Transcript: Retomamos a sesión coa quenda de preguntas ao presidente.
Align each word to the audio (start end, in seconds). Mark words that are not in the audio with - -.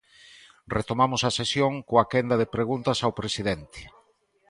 Retomamos 0.77 1.21
a 1.23 1.35
sesión 1.39 1.73
coa 1.89 2.05
quenda 2.11 2.35
de 2.41 2.51
preguntas 2.55 2.97
ao 3.01 3.15
presidente. 3.19 3.81